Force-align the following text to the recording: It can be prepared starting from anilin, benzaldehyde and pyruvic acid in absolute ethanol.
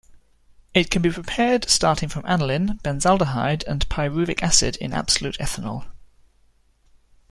It 0.73 0.89
can 0.89 1.03
be 1.03 1.11
prepared 1.11 1.69
starting 1.69 2.09
from 2.09 2.23
anilin, 2.23 2.81
benzaldehyde 2.81 3.63
and 3.67 3.87
pyruvic 3.87 4.41
acid 4.41 4.75
in 4.77 4.93
absolute 4.93 5.37
ethanol. 5.37 5.85